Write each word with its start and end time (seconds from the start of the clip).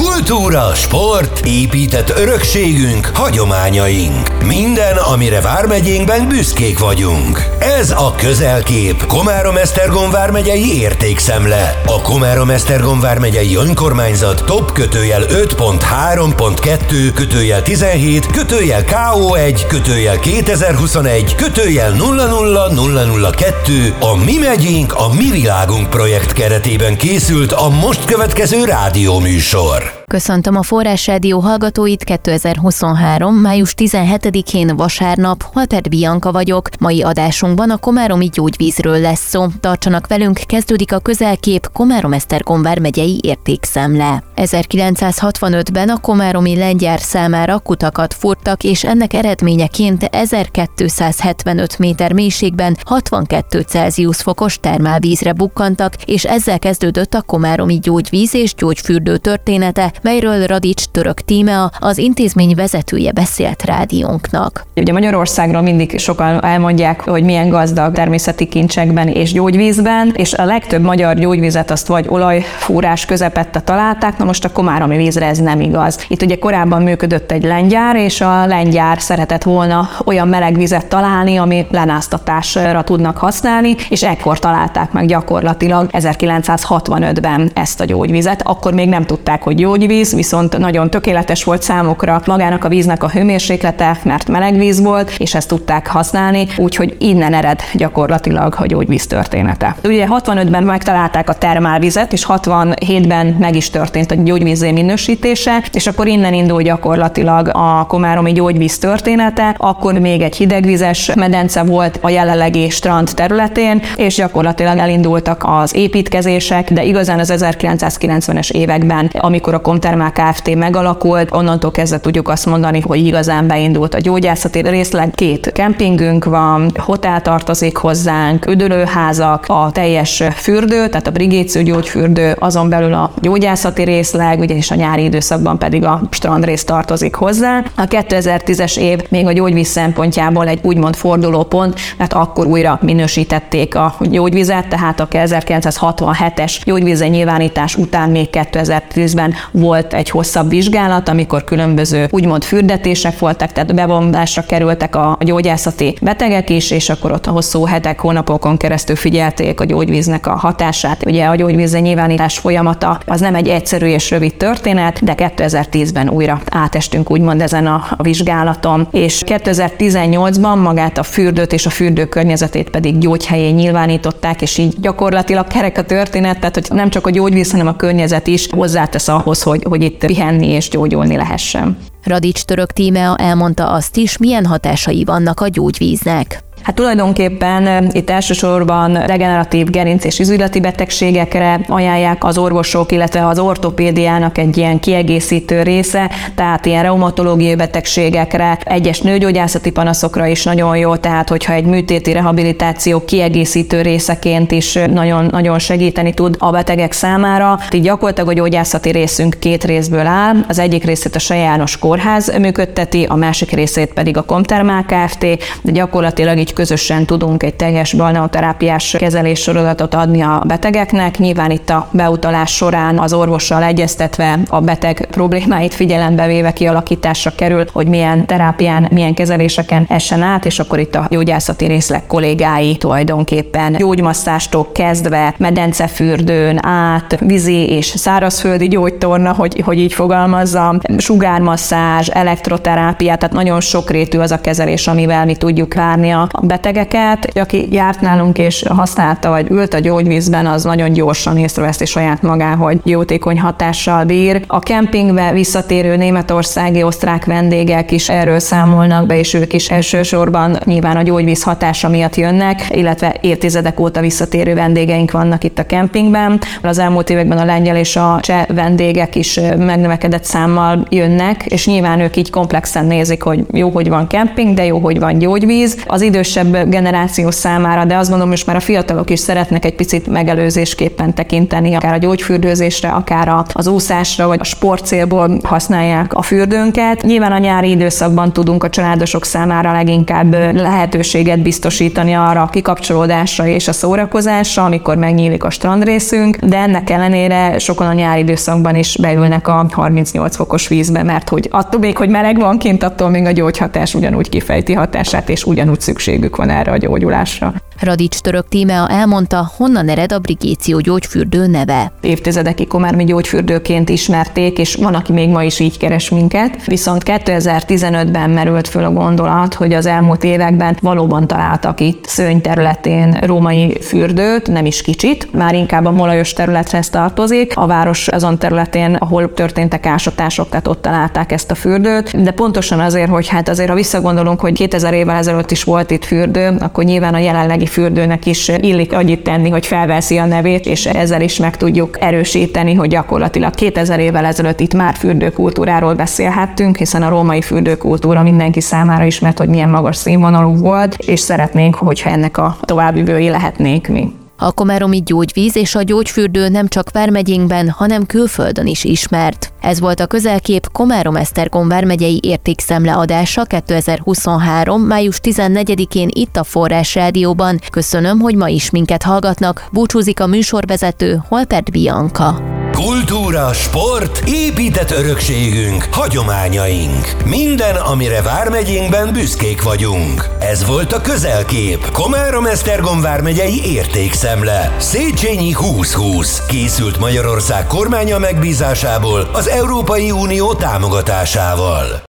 Blue. 0.00 0.09
Kultúra, 0.20 0.74
sport, 0.74 1.40
épített 1.44 2.10
örökségünk, 2.10 3.10
hagyományaink. 3.14 4.44
Minden, 4.44 4.96
amire 4.96 5.40
Vármegyénkben 5.40 6.28
büszkék 6.28 6.78
vagyunk. 6.78 7.44
Ez 7.58 7.90
a 7.90 8.14
Közelkép, 8.16 9.06
Komárom-Esztergom 9.06 10.10
vármegyei 10.10 10.80
értékszemle. 10.80 11.80
A 11.86 12.02
Komárom-Esztergom 12.02 13.00
vármegyei 13.00 13.56
önkormányzat 13.56 14.44
top 14.44 14.72
kötőjel 14.72 15.22
5.3.2 15.22 17.10
kötőjel 17.14 17.62
17 17.62 18.26
kötőjel 18.26 18.84
KO1 18.84 19.60
kötőjel 19.68 20.18
2021 20.18 21.34
kötőjel 21.34 21.90
00002 21.90 23.94
a 24.00 24.16
Mi 24.24 24.38
megyénk, 24.38 24.94
a 24.94 25.12
Mi 25.12 25.30
világunk 25.30 25.90
projekt 25.90 26.32
keretében 26.32 26.96
készült 26.96 27.52
a 27.52 27.68
most 27.68 28.04
következő 28.04 28.64
rádióműsor. 28.64 29.99
Köszöntöm 30.10 30.56
a 30.56 30.62
Forrás 30.62 31.06
Rádió 31.06 31.38
hallgatóit 31.38 32.04
2023. 32.04 33.34
május 33.34 33.74
17-én 33.76 34.76
vasárnap, 34.76 35.42
Halter 35.52 35.88
Bianca 35.88 36.32
vagyok. 36.32 36.68
Mai 36.78 37.02
adásunkban 37.02 37.70
a 37.70 37.76
Komáromi 37.76 38.28
gyógyvízről 38.32 38.98
lesz 39.00 39.28
szó. 39.28 39.46
Tartsanak 39.60 40.06
velünk, 40.06 40.40
kezdődik 40.46 40.92
a 40.92 40.98
közelkép 40.98 41.68
Komárom-Esztergom 41.72 42.62
vármegyei 42.62 43.18
értékszemle. 43.22 44.22
1965-ben 44.36 45.88
a 45.88 46.00
Komáromi 46.00 46.56
lengyár 46.56 47.00
számára 47.00 47.58
kutakat 47.58 48.14
furtak, 48.14 48.64
és 48.64 48.84
ennek 48.84 49.12
eredményeként 49.12 50.02
1275 50.02 51.78
méter 51.78 52.12
mélységben 52.12 52.76
62 52.84 53.60
Celsius 53.60 54.16
fokos 54.16 54.58
termálvízre 54.60 55.32
bukkantak, 55.32 55.94
és 56.04 56.24
ezzel 56.24 56.58
kezdődött 56.58 57.14
a 57.14 57.22
Komáromi 57.22 57.78
gyógyvíz 57.78 58.34
és 58.34 58.54
gyógyfürdő 58.54 59.16
története, 59.16 59.92
melyről 60.02 60.46
Radics 60.46 60.84
Török 60.84 61.20
Tímea, 61.20 61.70
az 61.78 61.98
intézmény 61.98 62.54
vezetője 62.54 63.12
beszélt 63.12 63.64
rádiónknak. 63.64 64.66
Ugye 64.76 64.92
Magyarországról 64.92 65.62
mindig 65.62 65.98
sokan 65.98 66.44
elmondják, 66.44 67.00
hogy 67.00 67.22
milyen 67.22 67.48
gazdag 67.48 67.94
természeti 67.94 68.46
kincsekben 68.46 69.08
és 69.08 69.32
gyógyvízben, 69.32 70.12
és 70.16 70.32
a 70.32 70.44
legtöbb 70.44 70.82
magyar 70.82 71.14
gyógyvizet 71.14 71.70
azt 71.70 71.86
vagy 71.86 72.06
olajfúrás 72.08 73.04
közepette 73.04 73.60
találták, 73.60 74.18
na 74.18 74.24
most 74.24 74.44
a 74.44 74.52
komáromi 74.52 74.96
vízre 74.96 75.26
ez 75.26 75.38
nem 75.38 75.60
igaz. 75.60 76.04
Itt 76.08 76.22
ugye 76.22 76.38
korábban 76.38 76.82
működött 76.82 77.32
egy 77.32 77.44
lengyár, 77.44 77.96
és 77.96 78.20
a 78.20 78.46
lengyár 78.46 79.00
szeretett 79.00 79.42
volna 79.42 79.88
olyan 80.04 80.28
meleg 80.28 80.56
vizet 80.56 80.86
találni, 80.86 81.36
ami 81.36 81.66
lenáztatásra 81.70 82.82
tudnak 82.82 83.16
használni, 83.16 83.76
és 83.88 84.02
ekkor 84.02 84.38
találták 84.38 84.92
meg 84.92 85.06
gyakorlatilag 85.06 85.88
1965-ben 85.92 87.50
ezt 87.54 87.80
a 87.80 87.84
gyógyvizet. 87.84 88.42
Akkor 88.44 88.74
még 88.74 88.88
nem 88.88 89.04
tudták, 89.04 89.42
hogy 89.42 89.54
gyógyvíz, 89.54 89.88
víz, 89.90 90.14
viszont 90.14 90.58
nagyon 90.58 90.90
tökéletes 90.90 91.44
volt 91.44 91.62
számukra 91.62 92.22
magának 92.26 92.64
a 92.64 92.68
víznek 92.68 93.02
a 93.02 93.08
hőmérséklete, 93.08 93.98
mert 94.02 94.28
meleg 94.28 94.58
víz 94.58 94.80
volt, 94.80 95.12
és 95.18 95.34
ezt 95.34 95.48
tudták 95.48 95.86
használni, 95.86 96.46
úgyhogy 96.56 96.96
innen 96.98 97.34
ered 97.34 97.60
gyakorlatilag 97.74 98.54
a 98.58 98.66
gyógyvíz 98.66 99.06
története. 99.06 99.76
Ugye 99.84 100.06
65-ben 100.08 100.62
megtalálták 100.62 101.28
a 101.28 101.34
termálvizet, 101.34 102.12
és 102.12 102.26
67-ben 102.28 103.36
meg 103.38 103.56
is 103.56 103.70
történt 103.70 104.10
a 104.10 104.14
gyógyvízé 104.14 104.70
minősítése, 104.70 105.62
és 105.72 105.86
akkor 105.86 106.06
innen 106.06 106.34
indul 106.34 106.62
gyakorlatilag 106.62 107.50
a 107.52 107.86
komáromi 107.88 108.32
gyógyvíz 108.32 108.78
története, 108.78 109.54
akkor 109.58 109.98
még 109.98 110.20
egy 110.20 110.36
hidegvizes 110.36 111.14
medence 111.14 111.62
volt 111.62 111.98
a 112.02 112.08
jelenlegi 112.08 112.68
strand 112.68 113.10
területén, 113.14 113.82
és 113.96 114.14
gyakorlatilag 114.14 114.78
elindultak 114.78 115.44
az 115.46 115.74
építkezések, 115.74 116.72
de 116.72 116.84
igazán 116.84 117.18
az 117.18 117.32
1990-es 117.36 118.50
években, 118.50 119.10
amikor 119.18 119.54
a 119.54 119.60
Komtermál 119.80 120.12
Kft. 120.12 120.54
megalakult, 120.54 121.28
onnantól 121.32 121.70
kezdve 121.70 122.00
tudjuk 122.00 122.28
azt 122.28 122.46
mondani, 122.46 122.80
hogy 122.80 123.06
igazán 123.06 123.46
beindult 123.46 123.94
a 123.94 123.98
gyógyászati 123.98 124.60
részleg. 124.60 125.10
Két 125.14 125.52
kempingünk 125.52 126.24
van, 126.24 126.70
hotel 126.76 127.22
tartozik 127.22 127.76
hozzánk, 127.76 128.46
üdülőházak, 128.46 129.44
a 129.48 129.70
teljes 129.72 130.22
fürdő, 130.34 130.88
tehát 130.88 131.06
a 131.06 131.10
Brigétsző 131.10 131.62
gyógyfürdő, 131.62 132.36
azon 132.38 132.68
belül 132.68 132.94
a 132.94 133.12
gyógyászati 133.20 133.82
részleg, 133.82 134.38
ugyanis 134.38 134.70
a 134.70 134.74
nyári 134.74 135.04
időszakban 135.04 135.58
pedig 135.58 135.84
a 135.84 136.00
strandrész 136.10 136.64
tartozik 136.64 137.14
hozzá. 137.14 137.62
A 137.76 137.84
2010-es 137.84 138.78
év 138.78 139.00
még 139.08 139.26
a 139.26 139.32
gyógyvíz 139.32 139.68
szempontjából 139.68 140.48
egy 140.48 140.60
úgymond 140.62 140.96
fordulópont, 140.96 141.78
mert 141.98 142.12
akkor 142.12 142.46
újra 142.46 142.78
minősítették 142.82 143.74
a 143.74 143.94
gyógyvizet, 144.00 144.68
tehát 144.68 145.00
a 145.00 145.08
1967-es 145.08 146.56
gyógyvíze 146.64 147.08
nyilvánítás 147.08 147.76
után 147.76 148.10
még 148.10 148.28
2010-ben 148.32 149.34
volt 149.50 149.68
egy 149.74 150.10
hosszabb 150.10 150.48
vizsgálat, 150.48 151.08
amikor 151.08 151.44
különböző 151.44 152.08
úgymond 152.10 152.44
fürdetések 152.44 153.18
voltak, 153.18 153.52
tehát 153.52 153.74
bevonásra 153.74 154.42
kerültek 154.42 154.96
a 154.96 155.18
gyógyászati 155.20 155.96
betegek 156.02 156.50
is, 156.50 156.70
és 156.70 156.88
akkor 156.88 157.12
ott 157.12 157.26
a 157.26 157.30
hosszú 157.30 157.64
hetek, 157.64 158.00
hónapokon 158.00 158.56
keresztül 158.56 158.96
figyelték 158.96 159.60
a 159.60 159.64
gyógyvíznek 159.64 160.26
a 160.26 160.36
hatását. 160.36 161.06
Ugye 161.06 161.24
a 161.24 161.34
gyógyvíz 161.34 161.72
nyilvánítás 161.72 162.38
folyamata 162.38 163.00
az 163.06 163.20
nem 163.20 163.34
egy 163.34 163.48
egyszerű 163.48 163.86
és 163.86 164.10
rövid 164.10 164.34
történet, 164.34 165.04
de 165.04 165.14
2010-ben 165.16 166.08
újra 166.08 166.40
átestünk 166.50 167.10
úgymond 167.10 167.40
ezen 167.40 167.66
a, 167.66 167.84
vizsgálaton, 168.02 168.88
és 168.90 169.22
2018-ban 169.26 170.62
magát 170.62 170.98
a 170.98 171.02
fürdőt 171.02 171.52
és 171.52 171.66
a 171.66 171.70
fürdő 171.70 172.04
környezetét 172.04 172.70
pedig 172.70 172.98
gyógyhelyén 172.98 173.54
nyilvánították, 173.54 174.42
és 174.42 174.58
így 174.58 174.74
gyakorlatilag 174.80 175.46
kerek 175.46 175.78
a 175.78 175.82
történet, 175.82 176.38
tehát 176.38 176.54
hogy 176.54 176.66
nem 176.70 176.90
csak 176.90 177.06
a 177.06 177.10
gyógyvíz, 177.10 177.50
hanem 177.50 177.66
a 177.66 177.76
környezet 177.76 178.26
is 178.26 178.48
hozzátesz 178.50 179.08
ahhoz, 179.08 179.42
hogy, 179.42 179.59
hogy 179.68 179.82
itt 179.82 180.06
pihenni 180.06 180.46
és 180.46 180.68
gyógyulni 180.68 181.16
lehessen. 181.16 181.78
Radics 182.04 182.42
Török 182.42 182.72
Tímea 182.72 183.16
elmondta 183.16 183.70
azt 183.70 183.96
is, 183.96 184.16
milyen 184.16 184.46
hatásai 184.46 185.04
vannak 185.04 185.40
a 185.40 185.48
gyógyvíznek. 185.48 186.42
Hát 186.62 186.74
tulajdonképpen 186.74 187.88
itt 187.92 188.10
elsősorban 188.10 189.06
regeneratív 189.06 189.70
gerinc 189.70 190.04
és 190.04 190.18
izületi 190.18 190.60
betegségekre 190.60 191.60
ajánlják 191.68 192.24
az 192.24 192.38
orvosok, 192.38 192.92
illetve 192.92 193.26
az 193.26 193.38
ortopédiának 193.38 194.38
egy 194.38 194.56
ilyen 194.56 194.80
kiegészítő 194.80 195.62
része, 195.62 196.10
tehát 196.34 196.66
ilyen 196.66 196.82
reumatológiai 196.82 197.54
betegségekre, 197.54 198.58
egyes 198.64 199.00
nőgyógyászati 199.00 199.70
panaszokra 199.70 200.26
is 200.26 200.44
nagyon 200.44 200.76
jó, 200.76 200.96
tehát 200.96 201.28
hogyha 201.28 201.52
egy 201.52 201.64
műtéti 201.64 202.12
rehabilitáció 202.12 203.04
kiegészítő 203.04 203.82
részeként 203.82 204.52
is 204.52 204.78
nagyon, 204.92 205.28
nagyon 205.30 205.58
segíteni 205.58 206.14
tud 206.14 206.36
a 206.38 206.50
betegek 206.50 206.92
számára. 206.92 207.58
Így 207.72 207.82
gyakorlatilag 207.82 208.28
a 208.28 208.32
gyógyászati 208.32 208.90
részünk 208.90 209.36
két 209.38 209.64
részből 209.64 210.06
áll. 210.06 210.36
Az 210.48 210.58
egyik 210.58 210.84
részét 210.84 211.14
a 211.14 211.18
Sajános 211.18 211.78
Kórház 211.78 212.38
működteti, 212.38 213.04
a 213.08 213.14
másik 213.14 213.50
részét 213.50 213.92
pedig 213.92 214.16
a 214.16 214.22
Komtermál 214.22 214.84
Kft. 214.84 215.20
De 215.62 215.72
gyakorlatilag 215.72 216.38
így 216.38 216.49
így 216.50 216.56
közösen 216.56 217.06
tudunk 217.06 217.42
egy 217.42 217.54
teljes 217.54 217.92
balneoterápiás 217.92 218.96
kezelés 218.98 219.40
sorozatot 219.40 219.94
adni 219.94 220.20
a 220.20 220.42
betegeknek. 220.46 221.18
Nyilván 221.18 221.50
itt 221.50 221.70
a 221.70 221.88
beutalás 221.92 222.50
során 222.50 222.98
az 222.98 223.12
orvossal 223.12 223.62
egyeztetve 223.62 224.38
a 224.48 224.60
beteg 224.60 225.08
problémáit 225.10 225.74
figyelembe 225.74 226.26
véve 226.26 226.52
kialakításra 226.52 227.32
kerül, 227.34 227.64
hogy 227.72 227.86
milyen 227.86 228.26
terápián, 228.26 228.88
milyen 228.90 229.14
kezeléseken 229.14 229.84
essen 229.88 230.22
át, 230.22 230.46
és 230.46 230.58
akkor 230.58 230.78
itt 230.78 230.94
a 230.94 231.06
gyógyászati 231.10 231.66
részleg 231.66 232.06
kollégái 232.06 232.76
tulajdonképpen 232.76 233.72
gyógymasszástól 233.72 234.72
kezdve 234.72 235.34
medencefürdőn 235.38 236.66
át, 236.66 237.18
vízi 237.20 237.68
és 237.68 237.86
szárazföldi 237.86 238.68
gyógytorna, 238.68 239.32
hogy, 239.32 239.62
hogy 239.64 239.78
így 239.78 239.92
fogalmazzam, 239.92 240.80
sugármasszázs, 240.98 242.08
elektroterápia, 242.08 243.16
tehát 243.16 243.34
nagyon 243.34 243.60
sokrétű 243.60 244.18
az 244.18 244.30
a 244.30 244.40
kezelés, 244.40 244.86
amivel 244.86 245.24
mi 245.24 245.36
tudjuk 245.36 245.74
várni 245.74 246.10
a 246.10 246.28
betegeket. 246.42 247.38
Aki 247.38 247.68
járt 247.72 248.00
nálunk 248.00 248.38
és 248.38 248.64
használta, 248.68 249.28
vagy 249.28 249.50
ült 249.50 249.74
a 249.74 249.78
gyógyvízben, 249.78 250.46
az 250.46 250.64
nagyon 250.64 250.92
gyorsan 250.92 251.38
észreveszi 251.38 251.84
saját 251.84 252.22
magán, 252.22 252.56
hogy 252.56 252.80
jótékony 252.84 253.40
hatással 253.40 254.04
bír. 254.04 254.42
A 254.46 254.58
kempingbe 254.58 255.32
visszatérő 255.32 255.96
németországi 255.96 256.82
osztrák 256.82 257.24
vendégek 257.24 257.90
is 257.90 258.08
erről 258.08 258.38
számolnak 258.38 259.06
be, 259.06 259.18
és 259.18 259.34
ők 259.34 259.52
is 259.52 259.70
elsősorban 259.70 260.58
nyilván 260.64 260.96
a 260.96 261.02
gyógyvíz 261.02 261.42
hatása 261.42 261.88
miatt 261.88 262.16
jönnek, 262.16 262.66
illetve 262.70 263.16
évtizedek 263.20 263.80
óta 263.80 264.00
visszatérő 264.00 264.54
vendégeink 264.54 265.10
vannak 265.10 265.44
itt 265.44 265.58
a 265.58 265.66
kempingben. 265.66 266.40
Az 266.62 266.78
elmúlt 266.78 267.10
években 267.10 267.38
a 267.38 267.44
lengyel 267.44 267.76
és 267.76 267.96
a 267.96 268.18
cseh 268.22 268.46
vendégek 268.46 269.14
is 269.14 269.40
megnövekedett 269.58 270.24
számmal 270.24 270.86
jönnek, 270.90 271.44
és 271.46 271.66
nyilván 271.66 272.00
ők 272.00 272.16
így 272.16 272.30
komplexen 272.30 272.86
nézik, 272.86 273.22
hogy 273.22 273.44
jó, 273.52 273.70
hogy 273.70 273.88
van 273.88 274.06
kemping, 274.06 274.54
de 274.54 274.64
jó, 274.64 274.78
hogy 274.78 274.98
van 274.98 275.18
gyógyvíz. 275.18 275.76
Az 275.86 276.02
idős 276.02 276.29
idősebb 276.36 276.68
generáció 276.68 277.30
számára, 277.30 277.84
de 277.84 277.96
azt 277.96 278.08
gondolom, 278.08 278.30
most 278.30 278.46
már 278.46 278.56
a 278.56 278.60
fiatalok 278.60 279.10
is 279.10 279.20
szeretnek 279.20 279.64
egy 279.64 279.74
picit 279.74 280.06
megelőzésképpen 280.06 281.14
tekinteni, 281.14 281.74
akár 281.74 281.92
a 281.92 281.96
gyógyfürdőzésre, 281.96 282.88
akár 282.88 283.44
az 283.52 283.66
úszásra, 283.66 284.26
vagy 284.26 284.38
a 284.40 284.44
sportcélból 284.44 285.38
használják 285.42 286.14
a 286.14 286.22
fürdőnket. 286.22 287.02
Nyilván 287.02 287.32
a 287.32 287.38
nyári 287.38 287.70
időszakban 287.70 288.32
tudunk 288.32 288.64
a 288.64 288.68
családosok 288.68 289.24
számára 289.24 289.72
leginkább 289.72 290.32
lehetőséget 290.54 291.42
biztosítani 291.42 292.12
arra 292.12 292.42
a 292.42 292.46
kikapcsolódásra 292.46 293.46
és 293.46 293.68
a 293.68 293.72
szórakozásra, 293.72 294.64
amikor 294.64 294.96
megnyílik 294.96 295.44
a 295.44 295.50
strandrészünk, 295.50 296.36
de 296.36 296.56
ennek 296.56 296.90
ellenére 296.90 297.58
sokan 297.58 297.86
a 297.86 297.92
nyári 297.92 298.20
időszakban 298.20 298.76
is 298.76 298.96
beülnek 299.00 299.48
a 299.48 299.66
38 299.70 300.36
fokos 300.36 300.68
vízbe, 300.68 301.02
mert 301.02 301.28
hogy 301.28 301.48
attól 301.50 301.80
még, 301.80 301.96
hogy 301.96 302.08
meleg 302.08 302.38
van 302.38 302.58
kint, 302.58 302.82
attól 302.82 303.08
még 303.08 303.26
a 303.26 303.30
gyógyhatás 303.30 303.94
ugyanúgy 303.94 304.28
kifejti 304.28 304.72
hatását, 304.72 305.28
és 305.28 305.44
ugyanúgy 305.44 305.80
szükségük 306.20 306.36
van 306.36 306.50
erre 306.50 306.72
a 306.72 306.76
gyógyulásra. 306.76 307.54
Radics 307.80 308.18
török 308.18 308.48
Tímea 308.48 308.88
elmondta, 308.88 309.50
honnan 309.56 309.88
ered 309.88 310.12
a 310.12 310.18
Brigéció 310.18 310.78
gyógyfürdő 310.78 311.46
neve. 311.46 311.92
Évtizedekig 312.00 312.66
komármi 312.68 313.04
gyógyfürdőként 313.04 313.88
ismerték, 313.88 314.58
és 314.58 314.74
van, 314.74 314.94
aki 314.94 315.12
még 315.12 315.28
ma 315.28 315.42
is 315.42 315.58
így 315.58 315.78
keres 315.78 316.08
minket. 316.08 316.64
Viszont 316.64 317.02
2015-ben 317.06 318.30
merült 318.30 318.68
föl 318.68 318.84
a 318.84 318.90
gondolat, 318.90 319.54
hogy 319.54 319.72
az 319.72 319.86
elmúlt 319.86 320.24
években 320.24 320.76
valóban 320.80 321.26
találtak 321.26 321.80
itt 321.80 322.04
szőny 322.06 322.40
területén 322.40 323.12
római 323.12 323.76
fürdőt, 323.80 324.48
nem 324.48 324.66
is 324.66 324.82
kicsit, 324.82 325.32
már 325.32 325.54
inkább 325.54 325.84
a 325.84 325.90
molajos 325.90 326.32
területhez 326.32 326.90
tartozik. 326.90 327.52
A 327.56 327.66
város 327.66 328.08
azon 328.08 328.38
területén, 328.38 328.94
ahol 328.94 329.34
történtek 329.34 329.86
ásatások, 329.86 330.48
tehát 330.48 330.68
ott 330.68 330.82
találták 330.82 331.32
ezt 331.32 331.50
a 331.50 331.54
fürdőt, 331.54 332.22
de 332.22 332.30
pontosan 332.30 332.80
azért, 332.80 333.10
hogy 333.10 333.28
hát 333.28 333.48
azért, 333.48 333.68
ha 333.68 333.74
visszagondolunk, 333.74 334.40
hogy 334.40 334.52
2000 334.52 334.94
évvel 334.94 335.16
ezelőtt 335.16 335.50
is 335.50 335.64
volt 335.64 335.90
itt 335.90 336.04
fürdő, 336.10 336.56
akkor 336.58 336.84
nyilván 336.84 337.14
a 337.14 337.18
jelenlegi 337.18 337.66
fürdőnek 337.66 338.26
is 338.26 338.48
illik 338.48 338.92
annyit 338.92 339.22
tenni, 339.22 339.50
hogy 339.50 339.66
felveszi 339.66 340.16
a 340.16 340.24
nevét, 340.26 340.66
és 340.66 340.86
ezzel 340.86 341.20
is 341.20 341.36
meg 341.36 341.56
tudjuk 341.56 342.00
erősíteni, 342.00 342.74
hogy 342.74 342.88
gyakorlatilag 342.88 343.54
2000 343.54 344.00
évvel 344.00 344.24
ezelőtt 344.24 344.60
itt 344.60 344.74
már 344.74 344.94
fürdőkultúráról 344.94 345.94
beszélhettünk, 345.94 346.76
hiszen 346.76 347.02
a 347.02 347.08
római 347.08 347.42
fürdőkultúra 347.42 348.22
mindenki 348.22 348.60
számára 348.60 349.04
ismert, 349.04 349.38
hogy 349.38 349.48
milyen 349.48 349.70
magas 349.70 349.96
színvonalú 349.96 350.56
volt, 350.56 350.96
és 350.96 351.20
szeretnénk, 351.20 351.74
hogyha 351.74 352.10
ennek 352.10 352.38
a 352.38 352.56
továbbvivői 352.60 353.28
lehetnénk 353.28 353.86
mi. 353.86 354.19
A 354.42 354.52
komáromi 354.52 355.02
gyógyvíz 355.02 355.56
és 355.56 355.74
a 355.74 355.82
gyógyfürdő 355.82 356.48
nem 356.48 356.68
csak 356.68 356.90
Vármegyénkben, 356.90 357.70
hanem 357.70 358.06
külföldön 358.06 358.66
is 358.66 358.84
ismert. 358.84 359.52
Ez 359.60 359.80
volt 359.80 360.00
a 360.00 360.06
közelkép 360.06 360.68
Komárom-Esztergom 360.72 361.68
vármegyei 361.68 362.20
értékszemle 362.22 362.92
adása 362.92 363.44
2023. 363.44 364.82
május 364.82 365.18
14-én 365.22 366.08
itt 366.12 366.36
a 366.36 366.44
Forrás 366.44 366.94
Rádióban. 366.94 367.58
Köszönöm, 367.70 368.18
hogy 368.18 368.34
ma 368.34 368.48
is 368.48 368.70
minket 368.70 369.02
hallgatnak. 369.02 369.68
Búcsúzik 369.72 370.20
a 370.20 370.26
műsorvezető 370.26 371.22
Holpert 371.28 371.70
Bianca. 371.70 372.59
Kultúra, 372.84 373.52
sport, 373.52 374.22
épített 374.26 374.90
örökségünk, 374.90 375.88
hagyományaink. 375.92 377.24
Minden, 377.24 377.76
amire 377.76 378.22
Vármegyénkben 378.22 379.12
büszkék 379.12 379.62
vagyunk. 379.62 380.28
Ez 380.38 380.66
volt 380.66 380.92
a 380.92 381.00
közelkép. 381.00 381.90
Komárom-Esztergom 381.92 383.00
vármegyei 383.00 383.64
értékszemle. 383.64 384.76
Széchenyi 384.78 385.52
2020. 385.52 386.46
Készült 386.46 386.98
Magyarország 386.98 387.66
kormánya 387.66 388.18
megbízásából 388.18 389.28
az 389.32 389.48
Európai 389.48 390.10
Unió 390.10 390.54
támogatásával. 390.54 392.09